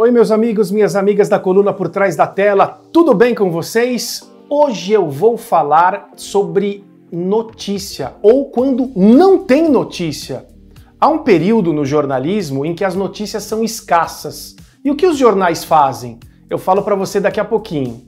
[0.00, 4.30] Oi, meus amigos, minhas amigas da coluna por trás da tela, tudo bem com vocês?
[4.48, 10.46] Hoje eu vou falar sobre notícia ou quando não tem notícia.
[11.00, 14.54] Há um período no jornalismo em que as notícias são escassas.
[14.84, 16.20] E o que os jornais fazem?
[16.48, 18.07] Eu falo para você daqui a pouquinho.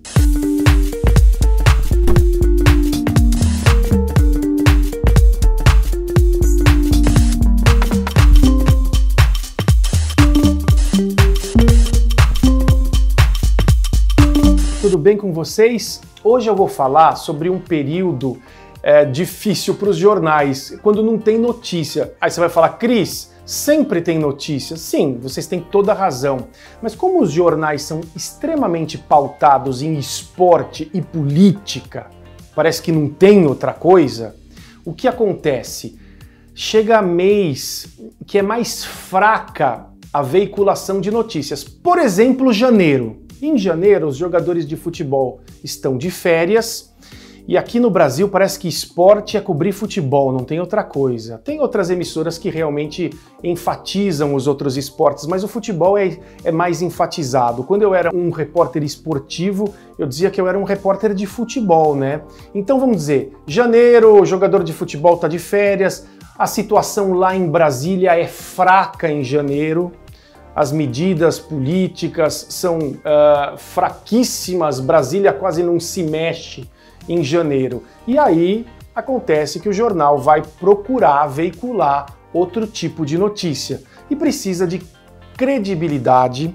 [15.01, 16.01] Bem com vocês?
[16.23, 18.41] Hoje eu vou falar sobre um período
[18.83, 22.13] é, difícil para os jornais, quando não tem notícia.
[22.21, 24.77] Aí você vai falar, Cris, sempre tem notícia.
[24.77, 26.49] Sim, vocês têm toda a razão.
[26.83, 32.07] Mas como os jornais são extremamente pautados em esporte e política,
[32.55, 34.37] parece que não tem outra coisa,
[34.85, 35.99] o que acontece?
[36.55, 37.89] Chega mês
[38.27, 41.65] que é mais fraca a veiculação de notícias.
[41.65, 43.20] Por exemplo, janeiro.
[43.43, 46.91] Em janeiro, os jogadores de futebol estão de férias
[47.49, 51.39] e aqui no Brasil parece que esporte é cobrir futebol, não tem outra coisa.
[51.39, 53.11] Tem outras emissoras que realmente
[53.43, 57.65] enfatizam os outros esportes, mas o futebol é, é mais enfatizado.
[57.65, 61.97] Quando eu era um repórter esportivo, eu dizia que eu era um repórter de futebol,
[61.97, 62.21] né?
[62.55, 66.07] Então vamos dizer, janeiro, o jogador de futebol está de férias,
[66.39, 69.93] a situação lá em Brasília é fraca em janeiro,
[70.55, 76.69] as medidas políticas são uh, fraquíssimas, Brasília quase não se mexe
[77.09, 77.85] em janeiro.
[78.07, 84.67] E aí acontece que o jornal vai procurar veicular outro tipo de notícia e precisa
[84.67, 84.83] de
[85.37, 86.55] credibilidade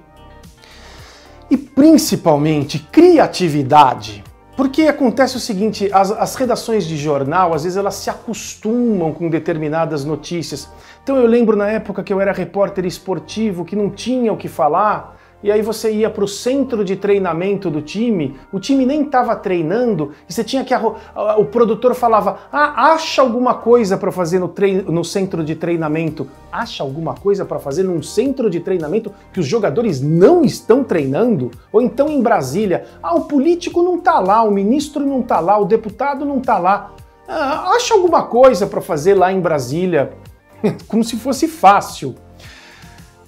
[1.50, 4.24] e principalmente criatividade.
[4.56, 9.30] Porque acontece o seguinte, as, as, redações de jornal, às vezes elas se acostumam com
[9.30, 10.70] determinadas notícias.
[11.04, 14.48] Então eu lembro na época que eu era repórter esportivo, que não tinha o que
[14.48, 15.15] falar,
[15.46, 19.36] e aí você ia para o centro de treinamento do time, o time nem estava
[19.36, 20.74] treinando, e você tinha que.
[20.74, 24.52] O produtor falava: Ah, acha alguma coisa para fazer no,
[24.88, 26.28] no centro de treinamento.
[26.52, 31.52] Acha alguma coisa para fazer num centro de treinamento que os jogadores não estão treinando?
[31.72, 35.60] Ou então em Brasília: Ah, o político não está lá, o ministro não está lá,
[35.60, 36.96] o deputado não está lá.
[37.28, 40.12] Ah, acha alguma coisa para fazer lá em Brasília?
[40.90, 42.16] Como se fosse fácil.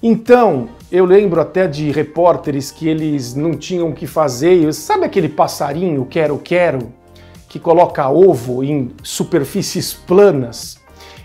[0.02, 4.72] Então, eu lembro até de repórteres que eles não tinham o que fazer.
[4.72, 6.92] Sabe aquele passarinho quero-quero
[7.48, 10.78] que coloca ovo em superfícies planas?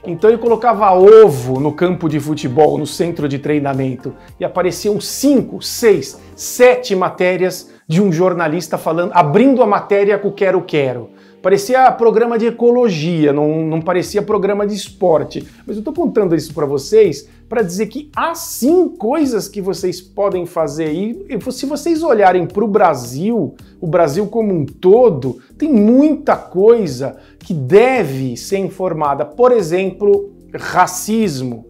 [0.06, 5.62] Então ele colocava ovo no campo de futebol, no centro de treinamento, e apareciam cinco,
[5.62, 11.10] seis, sete matérias de um jornalista falando, abrindo a matéria com quero-quero.
[11.44, 15.46] Parecia programa de ecologia, não, não parecia programa de esporte.
[15.68, 20.00] Mas eu estou contando isso para vocês para dizer que há sim coisas que vocês
[20.00, 20.94] podem fazer.
[20.94, 26.38] E, e se vocês olharem para o Brasil, o Brasil como um todo, tem muita
[26.38, 29.26] coisa que deve ser informada.
[29.26, 31.66] Por exemplo, racismo.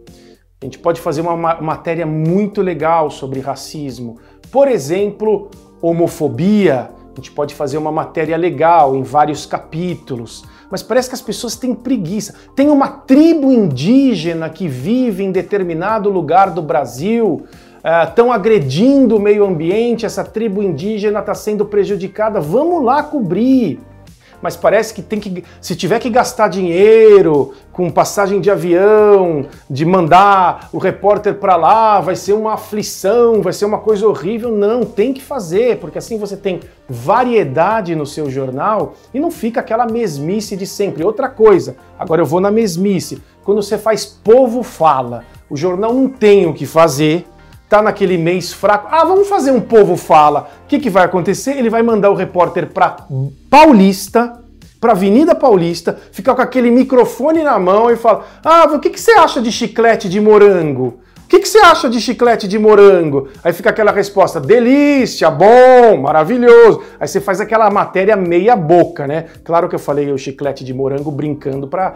[0.62, 4.20] A gente pode fazer uma matéria muito legal sobre racismo.
[4.52, 5.50] Por exemplo,
[5.82, 11.22] homofobia a gente pode fazer uma matéria legal em vários capítulos, mas parece que as
[11.22, 12.34] pessoas têm preguiça.
[12.56, 17.44] Tem uma tribo indígena que vive em determinado lugar do Brasil,
[18.08, 22.40] estão uh, agredindo o meio ambiente, essa tribo indígena está sendo prejudicada.
[22.40, 23.80] Vamos lá cobrir
[24.44, 29.86] mas parece que tem que, se tiver que gastar dinheiro com passagem de avião, de
[29.86, 34.52] mandar o repórter para lá, vai ser uma aflição, vai ser uma coisa horrível.
[34.52, 36.60] Não, tem que fazer, porque assim você tem
[36.90, 41.06] variedade no seu jornal e não fica aquela mesmice de sempre.
[41.06, 43.24] Outra coisa, agora eu vou na mesmice.
[43.46, 47.26] Quando você faz povo fala, o jornal não tem o que fazer,
[47.74, 48.88] tá naquele mês fraco.
[48.92, 50.48] Ah, vamos fazer um povo fala.
[50.64, 51.58] O que, que vai acontecer?
[51.58, 52.98] Ele vai mandar o repórter para
[53.50, 54.40] Paulista,
[54.80, 59.00] para Avenida Paulista, ficar com aquele microfone na mão e falar: Ah, o que, que
[59.00, 61.00] você acha de chiclete de morango?
[61.24, 63.28] O que, que você acha de chiclete de morango?
[63.44, 66.84] Aí fica aquela resposta: delícia, bom, maravilhoso.
[67.00, 69.26] Aí você faz aquela matéria meia boca, né?
[69.44, 71.96] Claro que eu falei o chiclete de morango brincando para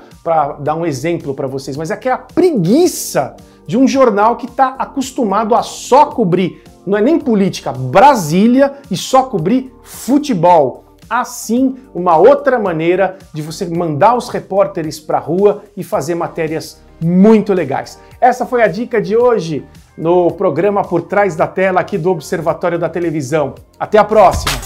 [0.59, 3.35] dar um exemplo para vocês, mas é que é a preguiça
[3.67, 8.95] de um jornal que está acostumado a só cobrir, não é nem política, Brasília e
[8.95, 15.63] só cobrir futebol assim uma outra maneira de você mandar os repórteres para a rua
[15.75, 17.99] e fazer matérias muito legais.
[18.19, 19.65] Essa foi a dica de hoje
[19.97, 23.55] no programa Por Trás da Tela aqui do Observatório da Televisão.
[23.79, 24.56] Até a próxima!